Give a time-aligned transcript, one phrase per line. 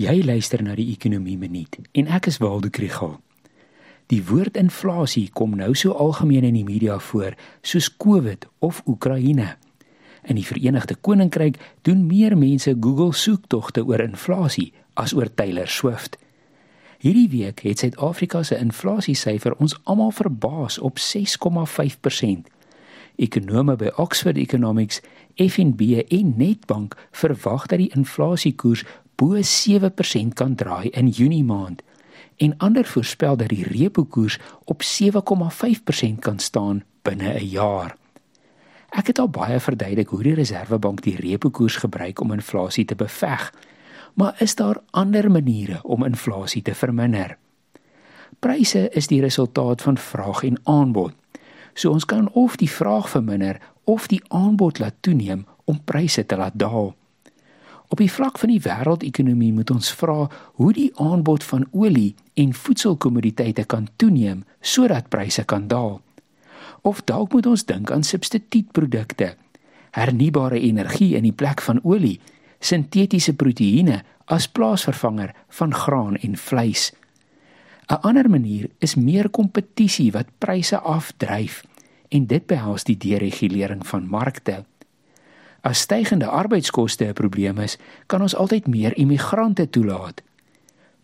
[0.00, 3.18] Jy luister na die Ekonomie Minuut en ek is Waldo Krügel.
[4.08, 9.50] Die woord inflasie kom nou so algemeen in die media voor soos COVID of Oekraïne.
[10.24, 16.16] In die Verenigde Koninkryk doen meer mense Google soektogte oor inflasie as oor Taylor Swift.
[17.04, 22.48] Hierdie week het Suid-Afrika se inflasiesyfer ons almal verbaas op 6,5%.
[23.20, 25.04] Ekonome by Oxford Economics,
[25.36, 28.86] FNB en Nedbank verwag dat die inflasiekoers
[29.20, 31.82] bo 7% kan draai in Junie maand
[32.40, 37.96] en ander voorspel dat die repo koers op 7,5% kan staan binne 'n jaar.
[38.90, 42.94] Ek het al baie verduidelik hoe die Reserwebank die repo koers gebruik om inflasie te
[42.94, 43.52] beveg.
[44.14, 47.36] Maar is daar ander maniere om inflasie te verminder?
[48.38, 51.12] Pryse is die resultaat van vraag en aanbod.
[51.74, 56.36] So ons kan of die vraag verminder of die aanbod laat toeneem om pryse te
[56.36, 56.94] laat daal.
[57.90, 60.28] Op die vlak van die wêreldekonomie moet ons vra
[60.60, 65.98] hoe die aanbod van olie en voedselkommoditeite kan toeneem sodat pryse kan daal.
[66.86, 69.34] Of dalk moet ons dink aan substituutprodukte,
[69.90, 72.20] hernubare energie in die plek van olie,
[72.62, 76.92] sintetiese proteïene as plaasvervanger van graan en vleis.
[77.90, 81.64] 'n Ander manier is meer kompetisie wat pryse afdryf
[82.08, 84.64] en dit behels die deregulering van markte.
[85.60, 90.22] As stygende arbeidskoste 'n probleem is, kan ons altyd meer immigrante toelaat.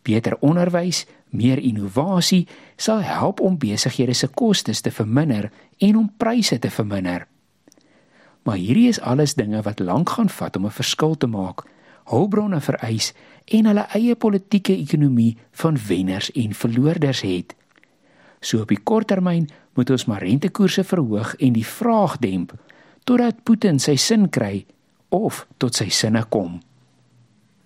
[0.03, 2.47] Beter onderwys, meer innovasie
[2.77, 7.27] sal help om besighede se kostes te verminder en om pryse te verminder.
[8.43, 11.67] Maar hierdie is alles dinge wat lank gaan vat om 'n verskil te maak.
[12.05, 13.13] Hulpbronne vereis
[13.45, 17.55] en hulle eie politieke ekonomie van wenners en verloorders het.
[18.41, 22.55] So op die kort termyn moet ons maar rentekoerse verhoog en die vraag demp
[23.07, 24.65] totdat Putin sy sin kry
[25.15, 26.59] of tot sy sinne kom.